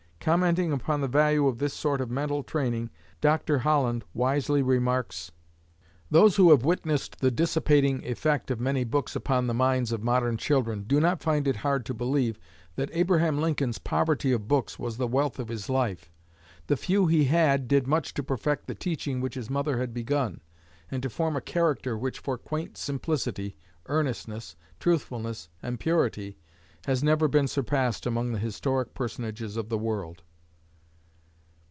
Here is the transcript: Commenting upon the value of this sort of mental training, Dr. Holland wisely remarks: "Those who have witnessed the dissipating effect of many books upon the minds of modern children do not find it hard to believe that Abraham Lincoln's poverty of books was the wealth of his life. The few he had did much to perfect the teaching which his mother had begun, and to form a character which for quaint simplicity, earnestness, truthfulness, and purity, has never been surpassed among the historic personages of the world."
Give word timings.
Commenting 0.23 0.71
upon 0.71 1.01
the 1.01 1.07
value 1.07 1.47
of 1.47 1.57
this 1.57 1.73
sort 1.73 1.99
of 1.99 2.11
mental 2.11 2.43
training, 2.43 2.91
Dr. 3.21 3.57
Holland 3.57 4.03
wisely 4.13 4.61
remarks: 4.61 5.31
"Those 6.11 6.35
who 6.35 6.51
have 6.51 6.63
witnessed 6.63 7.21
the 7.21 7.31
dissipating 7.31 8.05
effect 8.05 8.51
of 8.51 8.59
many 8.59 8.83
books 8.83 9.15
upon 9.15 9.47
the 9.47 9.55
minds 9.55 9.91
of 9.91 10.03
modern 10.03 10.37
children 10.37 10.83
do 10.83 10.99
not 10.99 11.23
find 11.23 11.47
it 11.47 11.55
hard 11.65 11.87
to 11.87 11.95
believe 11.95 12.37
that 12.75 12.91
Abraham 12.93 13.41
Lincoln's 13.41 13.79
poverty 13.79 14.31
of 14.31 14.47
books 14.47 14.77
was 14.77 14.97
the 14.97 15.07
wealth 15.07 15.39
of 15.39 15.47
his 15.47 15.71
life. 15.71 16.11
The 16.67 16.77
few 16.77 17.07
he 17.07 17.23
had 17.25 17.67
did 17.67 17.87
much 17.87 18.13
to 18.13 18.21
perfect 18.21 18.67
the 18.67 18.75
teaching 18.75 19.21
which 19.21 19.33
his 19.33 19.49
mother 19.49 19.79
had 19.79 19.91
begun, 19.91 20.41
and 20.91 21.01
to 21.01 21.09
form 21.09 21.35
a 21.35 21.41
character 21.41 21.97
which 21.97 22.19
for 22.19 22.37
quaint 22.37 22.77
simplicity, 22.77 23.57
earnestness, 23.87 24.55
truthfulness, 24.79 25.49
and 25.63 25.79
purity, 25.79 26.37
has 26.87 27.03
never 27.03 27.27
been 27.27 27.47
surpassed 27.47 28.07
among 28.07 28.31
the 28.31 28.39
historic 28.39 28.95
personages 28.95 29.55
of 29.55 29.69
the 29.69 29.77
world." 29.77 30.23